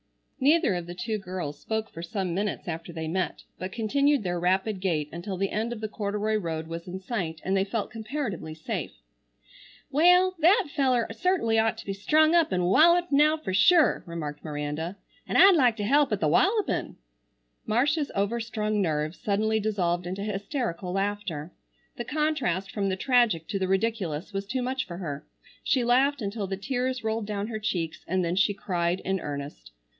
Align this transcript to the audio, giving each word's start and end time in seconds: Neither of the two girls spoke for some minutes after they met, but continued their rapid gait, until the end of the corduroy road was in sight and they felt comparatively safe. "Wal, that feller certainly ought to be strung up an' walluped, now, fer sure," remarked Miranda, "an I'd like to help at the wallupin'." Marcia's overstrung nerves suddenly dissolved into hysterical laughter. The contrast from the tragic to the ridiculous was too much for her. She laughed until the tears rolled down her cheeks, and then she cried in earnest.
Neither 0.39 0.73
of 0.73 0.87
the 0.87 0.95
two 0.95 1.19
girls 1.19 1.59
spoke 1.59 1.91
for 1.91 2.01
some 2.01 2.33
minutes 2.33 2.67
after 2.67 2.91
they 2.91 3.07
met, 3.07 3.43
but 3.59 3.71
continued 3.71 4.23
their 4.23 4.39
rapid 4.39 4.79
gait, 4.79 5.07
until 5.11 5.37
the 5.37 5.51
end 5.51 5.71
of 5.71 5.79
the 5.81 5.87
corduroy 5.87 6.33
road 6.37 6.65
was 6.65 6.87
in 6.87 6.99
sight 6.99 7.39
and 7.45 7.55
they 7.55 7.63
felt 7.63 7.91
comparatively 7.91 8.55
safe. 8.55 8.93
"Wal, 9.91 10.33
that 10.39 10.65
feller 10.75 11.05
certainly 11.11 11.59
ought 11.59 11.77
to 11.77 11.85
be 11.85 11.93
strung 11.93 12.33
up 12.33 12.51
an' 12.51 12.61
walluped, 12.63 13.11
now, 13.11 13.37
fer 13.37 13.53
sure," 13.53 14.01
remarked 14.07 14.43
Miranda, 14.43 14.97
"an 15.27 15.37
I'd 15.37 15.55
like 15.55 15.77
to 15.77 15.83
help 15.83 16.11
at 16.11 16.19
the 16.19 16.27
wallupin'." 16.27 16.95
Marcia's 17.67 18.09
overstrung 18.15 18.81
nerves 18.81 19.19
suddenly 19.19 19.59
dissolved 19.59 20.07
into 20.07 20.23
hysterical 20.23 20.91
laughter. 20.93 21.51
The 21.97 22.05
contrast 22.05 22.71
from 22.71 22.89
the 22.89 22.95
tragic 22.95 23.47
to 23.49 23.59
the 23.59 23.67
ridiculous 23.67 24.33
was 24.33 24.47
too 24.47 24.63
much 24.63 24.87
for 24.87 24.97
her. 24.97 25.23
She 25.63 25.83
laughed 25.83 26.23
until 26.23 26.47
the 26.47 26.57
tears 26.57 27.03
rolled 27.03 27.27
down 27.27 27.45
her 27.49 27.59
cheeks, 27.59 28.03
and 28.07 28.25
then 28.25 28.35
she 28.35 28.55
cried 28.55 29.01
in 29.01 29.19
earnest. 29.19 29.69